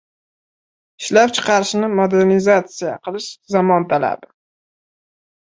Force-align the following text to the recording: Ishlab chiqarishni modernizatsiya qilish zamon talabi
Ishlab 1.03 1.35
chiqarishni 1.39 1.89
modernizatsiya 1.99 2.95
qilish 3.09 3.29
zamon 3.59 3.87
talabi 3.93 4.33